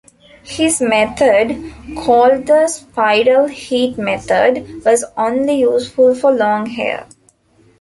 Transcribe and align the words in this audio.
His 0.45 0.81
method, 0.81 1.61
called 1.95 2.47
the 2.47 2.67
spiral 2.69 3.45
heat 3.47 3.99
method, 3.99 4.83
was 4.83 5.05
only 5.15 5.59
useful 5.59 6.15
for 6.15 6.31
long 6.31 6.65
hair. 6.65 7.05